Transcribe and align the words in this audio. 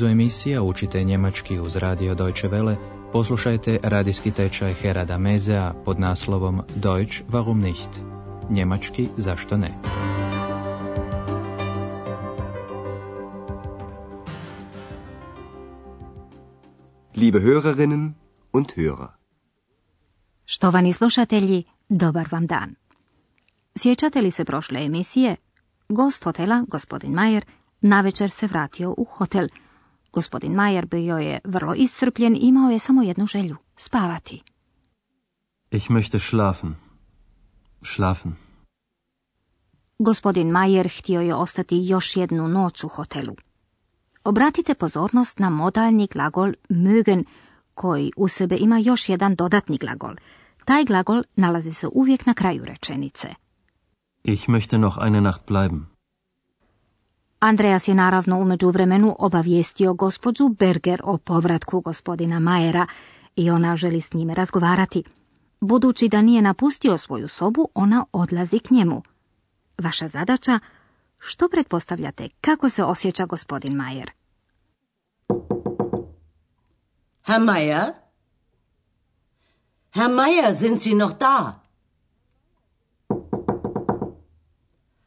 nizu 0.00 0.12
emisija 0.12 0.62
Učite 0.62 1.04
njemački 1.04 1.58
uz 1.58 1.76
radio 1.76 2.14
Deutsche 2.14 2.48
Welle 2.48 2.76
poslušajte 3.12 3.78
radijski 3.82 4.30
tečaj 4.30 4.74
Herada 4.74 5.18
Mezea 5.18 5.74
pod 5.84 6.00
naslovom 6.00 6.62
Deutsch 6.76 7.22
warum 7.28 7.60
nicht? 7.60 7.88
Njemački 8.50 9.08
zašto 9.16 9.56
ne? 9.56 9.70
Liebe 17.16 17.38
Hörerinnen 17.38 18.12
und 18.52 18.66
Hörer. 18.76 19.08
Štovani 20.44 20.92
slušatelji, 20.92 21.64
dobar 21.88 22.28
vam 22.30 22.46
dan. 22.46 22.74
Sjećate 23.76 24.20
li 24.20 24.30
se 24.30 24.44
prošle 24.44 24.84
emisije? 24.84 25.36
Gost 25.88 26.24
hotela, 26.24 26.64
gospodin 26.68 27.12
Majer, 27.12 27.44
navečer 27.80 28.30
se 28.30 28.46
vratio 28.46 28.94
u 28.98 29.04
hotel. 29.04 29.48
Gospodin 30.12 30.52
Majer 30.54 30.86
bio 30.86 31.18
je 31.18 31.38
vrlo 31.44 31.74
iscrpljen 31.74 32.36
i 32.36 32.38
imao 32.38 32.70
je 32.70 32.78
samo 32.78 33.02
jednu 33.02 33.26
želju, 33.26 33.56
spavati. 33.76 34.42
Ich 35.70 35.90
möchte 35.90 36.18
schlafen. 36.18 36.74
Schlafen. 37.82 38.32
Gospodin 39.98 40.50
Majer 40.50 40.88
htio 40.98 41.20
je 41.20 41.34
ostati 41.34 41.80
još 41.82 42.16
jednu 42.16 42.48
noć 42.48 42.84
u 42.84 42.88
hotelu. 42.88 43.36
Obratite 44.24 44.74
pozornost 44.74 45.38
na 45.38 45.50
modalni 45.50 46.08
glagol 46.12 46.52
mögen, 46.68 47.24
koji 47.74 48.10
u 48.16 48.28
sebe 48.28 48.56
ima 48.60 48.78
još 48.78 49.08
jedan 49.08 49.34
dodatni 49.34 49.78
glagol. 49.78 50.14
Taj 50.64 50.84
glagol 50.84 51.22
nalazi 51.36 51.72
se 51.72 51.88
uvijek 51.92 52.26
na 52.26 52.34
kraju 52.34 52.64
rečenice. 52.64 53.28
Ich 54.24 54.48
möchte 54.48 54.78
noch 54.78 54.98
eine 55.06 55.20
Nacht 55.20 55.46
bleiben. 55.46 55.86
Andreas 57.40 57.88
je 57.88 57.94
naravno 57.94 58.38
u 58.38 58.44
međuvremenu 58.44 59.16
obavijestio 59.18 59.94
gospođu 59.94 60.48
Berger 60.48 61.00
o 61.04 61.18
povratku 61.18 61.80
gospodina 61.80 62.38
Majera 62.38 62.86
i 63.36 63.50
ona 63.50 63.76
želi 63.76 64.00
s 64.00 64.12
njime 64.12 64.34
razgovarati. 64.34 65.04
Budući 65.60 66.08
da 66.08 66.22
nije 66.22 66.42
napustio 66.42 66.98
svoju 66.98 67.28
sobu, 67.28 67.68
ona 67.74 68.04
odlazi 68.12 68.58
k 68.58 68.70
njemu. 68.70 69.02
Vaša 69.78 70.08
zadaća, 70.08 70.58
što 71.18 71.48
pretpostavljate, 71.48 72.28
kako 72.40 72.68
se 72.68 72.84
osjeća 72.84 73.26
gospodin 73.26 73.76
Majer? 73.76 74.10
Herr 77.26 77.40
Meier? 77.40 77.92
Herr 79.94 80.10
Meier, 80.10 80.56
sind 80.56 80.80
Sie 80.82 80.94
noch 80.94 81.18
da? 81.18 81.60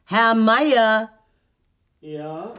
Herr 0.08 0.36
Meier? 0.36 1.13
Ja, 2.04 2.52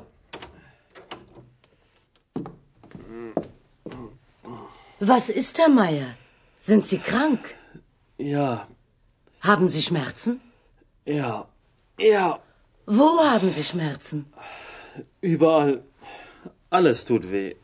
Was 4.99 5.29
ist, 5.29 5.57
Herr 5.59 5.69
Meier? 5.69 6.15
Sind 6.57 6.85
Sie 6.85 6.97
krank? 6.99 7.55
ja, 8.17 8.67
Haben 9.41 9.67
Sie 9.69 9.81
Schmerzen? 9.81 10.41
ja, 11.05 11.47
ja, 11.99 12.39
Wo 12.87 13.19
haben 13.19 13.49
Sie 13.51 13.63
Schmerzen? 13.63 14.25
überall. 15.21 15.83
Alles 16.69 17.05
tut 17.05 17.29
weh. 17.31 17.55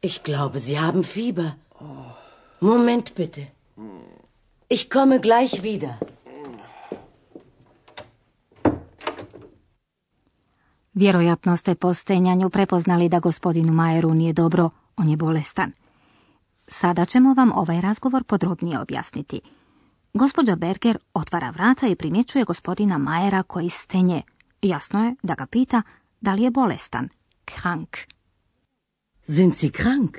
Ich 0.00 0.22
glaube, 0.24 0.58
Sie 0.58 0.78
haben 0.80 1.04
Fieber. 1.04 1.56
Moment 2.60 3.14
bitte. 3.14 3.46
Ich 4.68 4.90
komme 4.90 5.20
gleich 5.20 5.62
wieder. 5.62 5.98
Vjerojatno 10.96 11.56
ste 11.56 11.74
po 11.74 11.94
stenjanju 11.94 12.50
prepoznali 12.50 13.08
da 13.08 13.20
gospodinu 13.20 13.72
Majeru 13.72 14.14
nije 14.14 14.32
dobro, 14.32 14.70
on 14.96 15.08
je 15.08 15.16
bolestan. 15.16 15.72
Sada 16.68 17.04
ćemo 17.04 17.34
vam 17.34 17.52
ovaj 17.52 17.80
razgovor 17.80 18.24
podrobnije 18.24 18.80
objasniti. 18.80 19.40
Gospođa 20.14 20.56
Berger 20.56 20.98
otvara 21.14 21.50
vrata 21.50 21.86
i 21.88 21.96
primjećuje 21.96 22.44
gospodina 22.44 22.98
Majera 22.98 23.42
koji 23.42 23.70
stenje. 23.70 24.22
Jasno 24.62 25.04
je 25.04 25.14
da 25.22 25.34
ga 25.34 25.46
pita 25.46 25.82
da 26.20 26.34
li 26.34 26.42
je 26.42 26.50
bolestan. 26.50 27.08
Krank. 27.44 27.96
Sind 29.22 29.56
Sie 29.56 29.70
krank? 29.70 30.18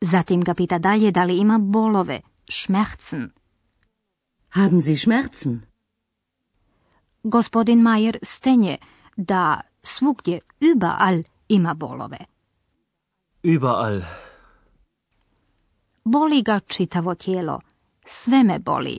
Zatim 0.00 0.40
ga 0.40 0.54
pita 0.54 0.78
dalje 0.78 1.10
da 1.10 1.24
li 1.24 1.38
ima 1.38 1.58
bolove. 1.58 2.20
Schmerzen. 2.50 3.30
Haben 4.48 4.80
Sie 4.80 4.96
Schmerzen? 4.96 5.60
Gospodin 7.22 7.82
Majer 7.82 8.18
stenje 8.22 8.78
da 9.16 9.60
svugdje 9.82 10.40
überall 10.60 11.22
ima 11.48 11.74
bolove. 11.74 12.18
Überall. 13.42 14.02
Boli 16.04 16.42
ga 16.42 16.60
čitavo 16.60 17.14
tijelo. 17.14 17.60
Sve 18.06 18.42
me 18.42 18.58
boli. 18.58 18.98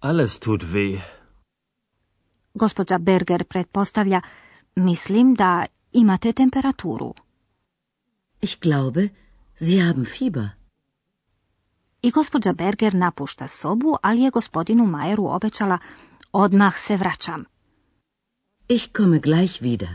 Alles 0.00 0.38
tut 0.38 0.62
weh. 0.62 1.02
Gospođa 2.54 2.98
Berger 2.98 3.44
pretpostavlja, 3.44 4.20
mislim 4.74 5.34
da 5.34 5.66
imate 5.92 6.32
temperaturu. 6.32 7.14
Ich 8.40 8.58
glaube, 8.60 9.08
Sie 9.56 9.86
haben 9.86 10.04
Fieber. 10.04 10.48
I 12.02 12.10
gospođa 12.10 12.52
Berger 12.52 12.94
napušta 12.94 13.48
sobu, 13.48 13.96
ali 14.02 14.22
je 14.22 14.30
gospodinu 14.30 14.86
Majeru 14.86 15.26
obećala, 15.26 15.78
odmah 16.32 16.78
se 16.78 16.96
vraćam. 16.96 17.44
Ich 18.68 18.92
komme 18.92 19.20
gleich 19.20 19.62
wieder. 19.62 19.88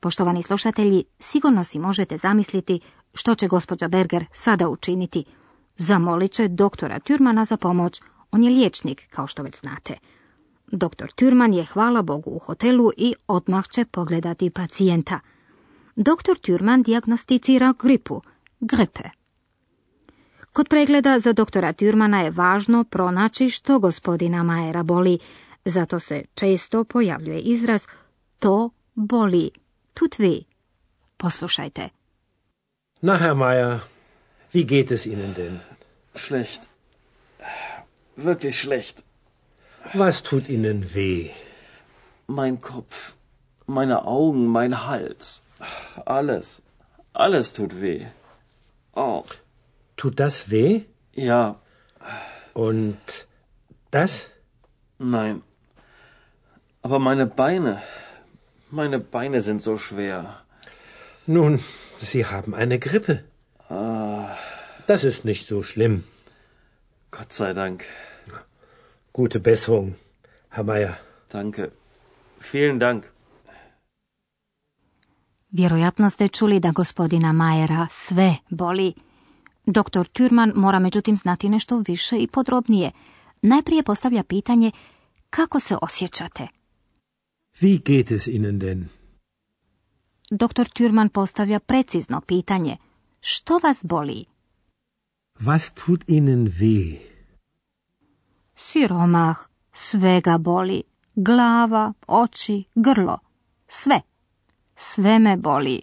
Poštovani 0.00 0.42
slušatelji, 0.42 1.04
sigurno 1.18 1.64
si 1.64 1.78
možete 1.78 2.16
zamisliti 2.16 2.80
što 3.14 3.34
će 3.34 3.48
gospođa 3.48 3.88
Berger 3.88 4.24
sada 4.32 4.68
učiniti. 4.68 5.24
Zamolit 5.76 6.32
će 6.32 6.48
doktora 6.48 6.98
Türmana 7.00 7.44
za 7.44 7.56
pomoć, 7.56 8.00
on 8.30 8.42
je 8.42 8.50
liječnik, 8.50 9.08
kao 9.10 9.26
što 9.26 9.42
već 9.42 9.60
znate. 9.60 9.98
Doktor 10.66 11.10
Türman 11.16 11.54
je, 11.54 11.64
hvala 11.64 12.02
Bogu, 12.02 12.30
u 12.30 12.38
hotelu 12.38 12.90
i 12.96 13.14
odmah 13.26 13.68
će 13.68 13.84
pogledati 13.84 14.50
pacijenta. 14.50 15.20
Doktor 15.96 16.36
Türman 16.36 16.84
dijagnosticira 16.84 17.74
gripu, 17.82 18.22
gripe. 18.60 19.02
Kod 20.52 20.68
pregleda 20.68 21.18
za 21.18 21.32
doktora 21.32 21.72
Türmana 21.72 22.20
je 22.20 22.30
važno 22.30 22.84
pronaći 22.84 23.50
što 23.50 23.78
gospodina 23.78 24.42
Majera 24.42 24.82
boli, 24.82 25.18
zato 25.64 26.00
se 26.00 26.22
često 26.34 26.84
pojavljuje 26.84 27.40
izraz 27.40 27.86
to 28.38 28.70
boli, 28.94 29.50
tut 29.94 30.18
weh. 30.18 30.42
Poslušajte. 31.16 31.88
Na, 33.00 33.16
Herr 33.16 33.34
Meier, 33.34 33.78
wie 34.52 34.64
geht 34.64 34.90
es 34.90 35.06
Ihnen 35.06 35.34
denn? 35.34 35.60
Schlecht. 36.14 36.60
Wirklich 38.16 38.60
schlecht. 38.60 39.02
Was 39.94 40.22
tut 40.22 40.48
Ihnen 40.48 40.94
weh? 40.94 41.30
Mein 42.26 42.60
Kopf, 42.60 43.12
meine 43.66 44.04
Augen, 44.06 44.46
mein 44.46 44.86
Hals. 44.86 45.42
Alles. 46.06 46.62
Alles 47.12 47.52
tut 47.52 47.80
weh. 47.80 48.06
Oh, 48.94 49.24
Tut 49.96 50.18
das 50.20 50.50
weh? 50.50 50.82
ja, 51.14 51.56
Und 52.54 53.26
das? 53.90 54.28
nein. 54.98 55.42
Aber 56.86 56.98
meine 56.98 57.26
Beine, 57.26 57.72
meine 58.70 58.98
Beine 59.14 59.40
sind 59.40 59.60
so 59.62 59.74
schwer. 59.78 60.18
Nun, 61.26 61.52
Sie 61.98 62.22
haben 62.32 62.52
eine 62.62 62.78
Grippe. 62.78 63.14
Das 64.86 65.04
ist 65.10 65.24
nicht 65.24 65.44
so 65.52 65.62
schlimm. 65.62 65.94
Gott 67.10 67.32
sei 67.32 67.52
Dank. 67.54 67.78
Gute 69.12 69.40
Besserung, 69.40 69.94
Herr 70.50 70.64
Meier. 70.64 70.94
Danke. 71.30 71.70
Vielen 72.52 72.78
Dank. 72.78 73.04
Vjerojatno 75.50 76.10
ste 76.10 76.28
čuli 76.28 76.60
da 76.60 76.70
gospodina 76.70 77.32
Majera 77.32 77.86
sve 77.90 78.36
boli. 78.50 78.94
Doktor 79.66 80.06
Türman 80.06 80.52
mora 80.54 80.78
međutim 80.78 81.16
znati 81.16 81.48
nešto 81.48 81.82
više 81.86 82.18
i 82.18 82.26
podrobnije. 82.26 82.90
Najprije 83.42 83.82
postavlja 83.82 84.22
pitanje 84.22 84.70
kako 85.30 85.60
se 85.60 85.76
osjećate. 85.82 86.63
Wie 87.60 87.78
geht 87.78 88.10
es 88.10 88.26
Ihnen 88.26 88.58
denn? 88.60 88.88
Doktor 90.30 90.64
Türman 90.64 91.08
postavlja 91.08 91.60
precizno 91.60 92.20
pitanje 92.20 92.76
što 93.20 93.58
vas 93.62 93.84
boli? 93.84 94.24
Was 95.40 95.70
tut 95.70 96.04
Ihnen 96.06 96.46
weh? 96.46 97.00
Siromah, 98.56 99.36
svega 99.72 100.38
boli. 100.38 100.82
Glava, 101.14 101.92
oči, 102.06 102.64
grlo. 102.74 103.18
Sve. 103.68 104.00
Sve 104.76 105.18
me 105.18 105.36
boli. 105.36 105.82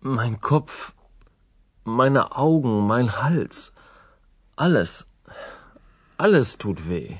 Mein 0.00 0.36
Kopf, 0.40 0.92
meine 1.84 2.22
Augen, 2.30 2.86
mein 2.86 3.08
Hals. 3.08 3.72
Alles. 4.54 5.04
Alles 6.16 6.56
tut 6.56 6.78
weh. 6.88 7.18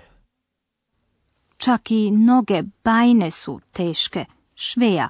Čak 1.67 1.91
i 1.91 2.11
noge 2.11 2.63
bajne 2.85 3.31
su 3.31 3.61
teške, 3.73 4.25
šveja. 4.55 5.09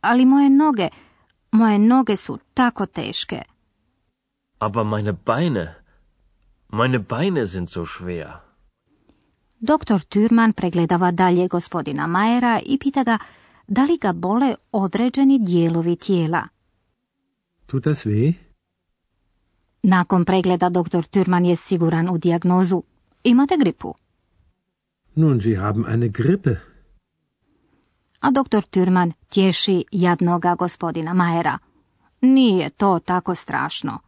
Ali 0.00 0.26
moje 0.26 0.50
noge, 0.50 0.88
moje 1.50 1.78
noge 1.78 2.16
su 2.16 2.38
tako 2.54 2.86
teške. 2.86 3.42
Aber 4.58 4.86
meine 4.86 5.12
Beine, 5.12 5.74
meine 6.68 6.98
Beine 6.98 7.46
sind 7.46 7.70
so 7.70 7.84
schwer. 7.86 8.28
Doktor 9.58 10.00
Türman 10.00 10.52
pregledava 10.52 11.10
dalje 11.10 11.48
gospodina 11.48 12.06
Majera 12.06 12.60
i 12.66 12.78
pita 12.78 13.04
ga 13.04 13.18
da 13.66 13.84
li 13.84 13.98
ga 14.00 14.12
bole 14.12 14.54
određeni 14.72 15.38
dijelovi 15.38 15.96
tijela. 15.96 16.48
Tut 17.66 17.84
das 17.84 18.06
weh? 18.06 18.34
Nakon 19.82 20.24
pregleda 20.24 20.68
doktor 20.68 21.04
Türman 21.04 21.44
je 21.44 21.56
siguran 21.56 22.08
u 22.08 22.18
dijagnozu. 22.18 22.82
Imate 23.24 23.56
gripu. 23.56 23.94
Nun, 25.18 25.40
Sie 25.40 25.56
haben 25.58 25.84
eine 25.94 26.08
Grippe. 26.08 26.60
A 28.20 28.30
doktor 28.30 28.62
Türman 28.70 29.12
tješi 29.28 29.84
jadnoga 29.92 30.54
gospodina 30.54 31.14
Majera. 31.14 31.58
Nije 32.20 32.70
to 32.70 32.98
tako 32.98 33.34
strašno. 33.34 33.98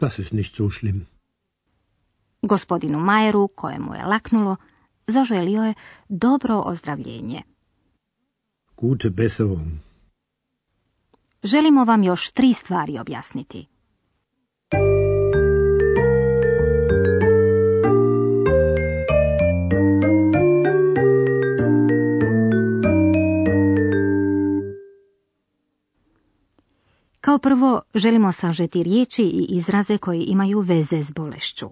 Das 0.00 0.18
ist 0.18 0.32
nicht 0.32 0.56
so 0.56 0.70
schlimm. 0.70 1.00
Gospodinu 2.42 2.98
Majeru, 3.00 3.48
kojemu 3.48 3.94
je 3.94 4.04
laknulo, 4.04 4.56
zaželio 5.06 5.64
je 5.64 5.74
dobro 6.08 6.62
ozdravljenje. 6.64 7.42
Gute 8.76 9.10
Besserung. 9.10 9.72
Želimo 11.42 11.84
vam 11.84 12.02
još 12.02 12.30
tri 12.30 12.54
stvari 12.54 12.98
objasniti. 12.98 13.66
Kao 27.28 27.38
prvo, 27.38 27.80
želimo 27.94 28.32
sažeti 28.32 28.82
riječi 28.82 29.22
i 29.22 29.46
izraze 29.48 29.98
koji 29.98 30.22
imaju 30.22 30.60
veze 30.60 31.02
s 31.02 31.12
bolešću. 31.12 31.68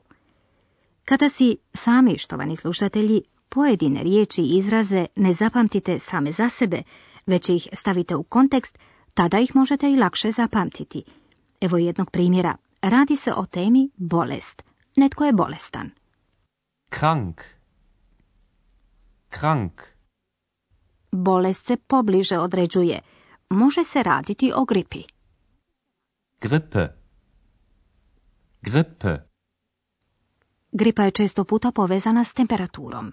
Kada 1.04 1.28
si 1.28 1.56
sami, 1.74 2.18
štovani 2.18 2.56
slušatelji, 2.56 3.22
pojedine 3.48 4.02
riječi 4.02 4.42
i 4.42 4.56
izraze 4.56 5.06
ne 5.16 5.34
zapamtite 5.34 5.98
same 5.98 6.32
za 6.32 6.48
sebe, 6.48 6.82
već 7.26 7.48
ih 7.48 7.68
stavite 7.72 8.16
u 8.16 8.22
kontekst, 8.22 8.78
tada 9.14 9.38
ih 9.38 9.56
možete 9.56 9.90
i 9.90 9.96
lakše 9.96 10.30
zapamtiti. 10.30 11.02
Evo 11.60 11.76
jednog 11.76 12.10
primjera. 12.10 12.56
Radi 12.82 13.16
se 13.16 13.32
o 13.32 13.46
temi 13.46 13.90
bolest. 13.96 14.62
Netko 14.96 15.24
je 15.24 15.32
bolestan. 15.32 15.90
Krank. 16.90 17.42
Krank. 19.28 19.82
Bolest 21.12 21.66
se 21.66 21.76
pobliže 21.76 22.38
određuje. 22.38 23.00
Može 23.50 23.84
se 23.84 24.02
raditi 24.02 24.52
o 24.56 24.64
gripi. 24.64 25.15
Grippe. 26.40 26.88
Grippe. 28.62 29.28
Gripa 30.72 31.02
je 31.02 31.10
često 31.10 31.44
puta 31.44 31.72
povezana 31.72 32.24
s 32.24 32.34
temperaturom. 32.34 33.12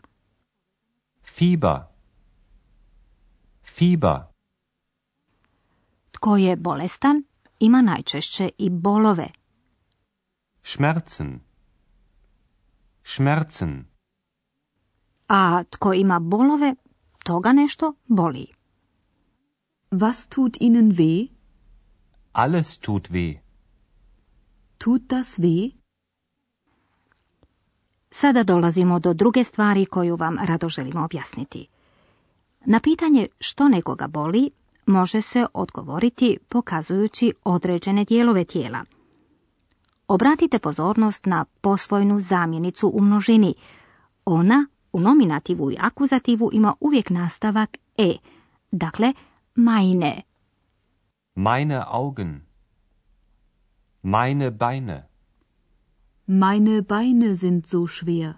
Fieber. 1.24 1.80
Fieber. 3.64 4.20
Tko 6.12 6.38
je 6.38 6.56
bolestan, 6.56 7.24
ima 7.60 7.82
najčešće 7.82 8.50
i 8.58 8.70
bolove. 8.70 9.28
Schmerzen. 10.64 11.40
Schmerzen. 13.04 13.86
A 15.28 15.64
tko 15.64 15.94
ima 15.94 16.20
bolove, 16.20 16.76
toga 17.24 17.52
nešto 17.54 17.94
boli. 18.06 18.48
Was 19.92 20.36
tut 20.36 20.58
Ihnen 20.60 20.92
weh? 20.92 21.43
Alles 22.34 22.78
tut 22.78 23.10
weh. 23.10 23.38
Tut 24.78 25.02
das 25.10 25.40
weh? 25.40 25.72
Sada 28.12 28.44
dolazimo 28.44 29.00
do 29.00 29.14
druge 29.14 29.44
stvari 29.44 29.86
koju 29.86 30.16
vam 30.16 30.38
rado 30.42 30.70
želimo 30.70 31.04
objasniti. 31.06 31.68
Na 32.66 32.80
pitanje 32.80 33.28
što 33.40 33.68
nekoga 33.70 34.08
boli, 34.08 34.52
može 34.86 35.22
se 35.22 35.46
odgovoriti 35.54 36.38
pokazujući 36.50 37.34
određene 37.44 38.06
dijelove 38.06 38.46
tijela. 38.46 38.86
Obratite 40.08 40.60
pozornost 40.60 41.26
na 41.26 41.46
posvojnu 41.62 42.20
zamjenicu 42.20 42.92
u 42.94 43.02
množini. 43.02 43.54
Ona 44.26 44.66
u 44.94 45.00
nominativu 45.00 45.72
i 45.72 45.78
akuzativu 45.80 46.50
ima 46.54 46.74
uvijek 46.80 47.10
nastavak 47.10 47.78
e, 47.98 48.14
dakle 48.72 49.14
majne. 49.56 50.22
Meine 51.36 51.88
Augen. 51.88 52.46
Meine 54.04 54.52
Beine. 54.52 55.10
Meine 56.28 56.84
Beine 56.84 57.36
sind 57.36 57.68
so 57.68 57.88
schwer. 57.88 58.34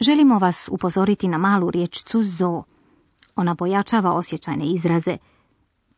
Želimo 0.00 0.38
vas 0.38 0.68
upozoriti 0.68 1.28
na 1.28 1.38
malu 1.38 1.70
riječcu 1.70 2.22
zo. 2.22 2.62
Ona 3.36 3.54
pojačava 3.54 4.12
osjećajne 4.12 4.64
izraze. 4.66 5.16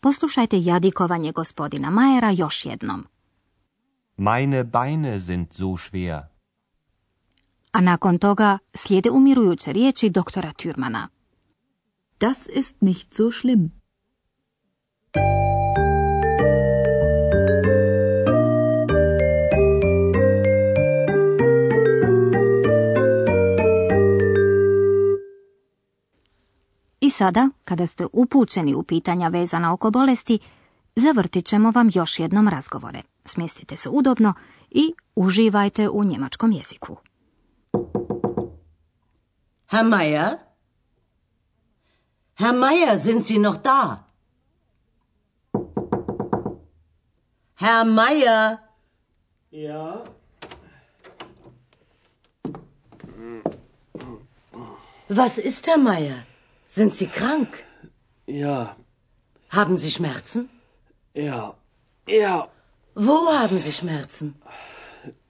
Poslušajte 0.00 0.62
jadikovanje 0.62 1.32
gospodina 1.32 1.90
Majera 1.90 2.30
još 2.30 2.66
jednom. 2.66 3.06
Meine 4.16 4.64
Beine 4.64 5.20
sind 5.20 5.52
so 5.52 5.64
schwer. 5.76 6.22
A 7.72 7.80
nakon 7.80 8.18
toga 8.18 8.58
slijede 8.74 9.10
umirujuće 9.10 9.72
riječi 9.72 10.10
doktora 10.10 10.52
Türmana. 10.52 11.08
Das 12.20 12.48
ist 12.56 12.80
nicht 12.80 13.14
so 13.14 13.30
schlimm. 13.30 13.83
Sada, 27.14 27.48
kada 27.64 27.86
ste 27.86 28.06
upućeni 28.12 28.74
u 28.74 28.82
pitanja 28.82 29.28
vezana 29.28 29.72
oko 29.72 29.90
bolesti, 29.90 30.38
zavrtit 30.96 31.46
ćemo 31.46 31.70
vam 31.70 31.90
još 31.94 32.20
jednom 32.20 32.48
razgovore. 32.48 33.02
Smjestite 33.24 33.76
se 33.76 33.88
udobno 33.88 34.34
i 34.70 34.92
uživajte 35.16 35.88
u 35.88 36.04
njemačkom 36.04 36.52
jeziku. 36.52 36.96
Herr 39.70 39.84
Meier? 39.84 40.36
Herr 42.38 42.54
Meier, 42.54 43.00
sind 43.00 43.24
Sie 43.26 43.38
noch 43.38 43.62
da? 43.62 44.04
Herr 47.58 47.84
Meier? 47.86 48.56
Ja? 49.50 50.04
Was 55.08 55.38
ist, 55.44 55.66
Herr 55.66 55.78
Meier? 55.78 56.33
Sind 56.76 56.92
Sie 56.94 57.06
krank? 57.18 57.50
Ja, 58.26 58.76
Haben 59.58 59.76
Sie 59.76 59.90
Schmerzen? 59.90 60.48
ja, 61.14 61.54
ja, 62.08 62.48
Wo 62.94 63.16
haben 63.40 63.58
Sie 63.58 63.72
Schmerzen? 63.72 64.34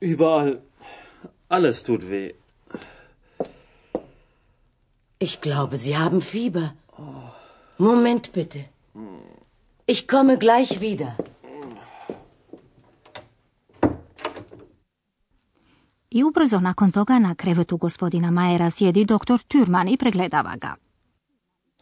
überall. 0.01 0.63
Alles 1.49 1.83
tut 1.83 2.03
weh. 2.11 2.33
Ich 5.19 5.41
glaube, 5.41 5.77
Sie 5.77 5.97
haben 5.97 6.21
Fieber. 6.21 6.67
Moment 7.79 8.33
bitte. 8.33 8.65
Ich 9.87 10.07
komme 10.09 10.39
gleich 10.39 10.81
wieder. 10.81 11.17
I 16.11 16.23
ubrzo 16.25 16.61
nakon 16.61 16.93
toga 16.93 17.19
na 17.19 17.35
krevetu 17.35 17.79
gospodina 17.79 18.31
Majera 18.31 18.71
sjedi 18.71 19.05
doktor 19.05 19.39
Türman 19.49 19.89
i 19.89 19.97
pregledava 19.97 20.57
ga. 20.57 20.77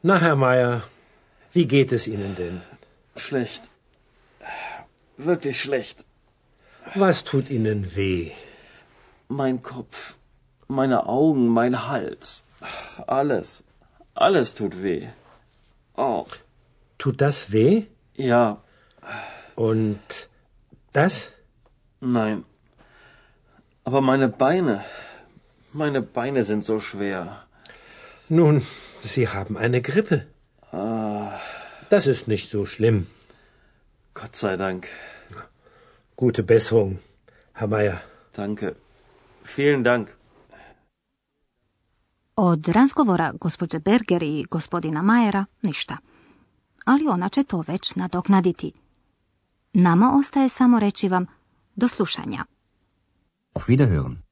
Na, 0.02 0.18
Herr 0.20 0.36
Meier, 0.36 0.82
wie 1.52 1.66
geht 1.66 1.92
es 1.92 2.06
Ihnen 2.08 2.34
denn? 2.34 2.62
Schlecht. 3.16 3.70
Wirklich 5.16 5.60
schlecht. 5.60 6.04
Was 6.94 7.22
tut 7.24 7.50
Ihnen 7.50 7.94
weh? 7.94 8.32
Mein 9.28 9.62
Kopf, 9.62 10.16
meine 10.68 11.06
Augen, 11.06 11.48
mein 11.48 11.86
Hals. 11.88 12.42
Alles. 13.06 13.62
Alles 14.14 14.54
tut 14.54 14.82
weh. 14.82 15.06
Oh, 15.96 16.26
Tut 16.98 17.20
das 17.20 17.52
weh? 17.52 17.86
ja, 18.14 18.62
Und 19.56 20.28
das? 20.92 21.30
nein. 22.00 22.44
Aber 23.84 24.00
meine 24.00 24.28
Beine, 24.28 24.84
meine 25.72 26.02
Beine 26.02 26.44
sind 26.44 26.64
so 26.64 26.78
schwer. 26.78 27.44
Nun, 28.28 28.64
Sie 29.04 29.26
haben 29.26 29.56
eine 29.56 29.80
Grippe. 29.82 30.26
Das 31.90 32.06
ist 32.06 32.28
nicht 32.28 32.50
so 32.50 32.64
schlimm. 32.64 33.06
Gott 34.14 34.34
sei 34.36 34.56
Dank. 34.56 34.86
Gute 36.16 36.42
Besserung, 36.42 36.98
Herr 37.52 37.68
Meier. 37.68 37.98
Danke. 38.32 38.74
Vielen 39.56 39.82
Dank. 39.82 40.08
Od 42.36 42.68
razgovora 42.68 43.32
gospođe 43.40 43.78
Berger 43.78 44.22
i 44.22 44.44
gospodina 44.50 45.02
Majera 45.02 45.44
ništa. 45.62 45.96
Ali 46.84 47.08
ona 47.08 47.28
će 47.28 47.44
to 47.44 47.64
već 47.66 47.94
nadoknaditi. 47.94 48.72
Nama 49.72 50.12
ostaje 50.18 50.48
samo 50.48 50.80
reći 50.80 51.08
vam 51.08 51.26
do 51.76 51.88
slušanja. 51.88 52.44
Auf 53.54 53.68
Wiederhören. 53.68 54.31